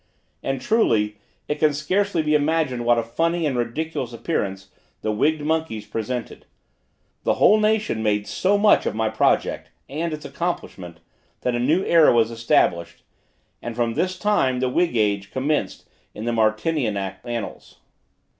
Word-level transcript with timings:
And, 0.41 0.59
truly, 0.59 1.17
it 1.47 1.59
can 1.59 1.73
scarcely 1.75 2.23
be 2.23 2.33
imagined 2.33 2.85
what 2.85 2.97
a 2.97 3.03
funny 3.03 3.45
and 3.45 3.55
ridiculous 3.55 4.11
appearance 4.13 4.71
the 5.03 5.11
wigged 5.11 5.41
monkeys 5.41 5.85
presented! 5.85 6.47
The 7.21 7.35
whole 7.35 7.59
nation 7.59 8.01
made 8.01 8.25
so 8.25 8.57
much 8.57 8.87
of 8.87 8.95
my 8.95 9.09
project 9.09 9.69
and 9.87 10.11
its 10.11 10.25
accomplishment, 10.25 11.01
that 11.41 11.53
a 11.53 11.59
new 11.59 11.83
era 11.85 12.11
was 12.11 12.31
established; 12.31 13.03
and 13.61 13.75
from 13.75 13.93
this 13.93 14.17
time 14.17 14.59
the 14.59 14.69
wig 14.69 14.95
age 14.95 15.29
commenced 15.29 15.87
in 16.15 16.25
the 16.25 16.31
Martinianic 16.33 17.17
annals. 17.23 17.75